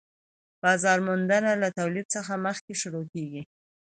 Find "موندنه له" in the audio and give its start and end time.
1.07-1.69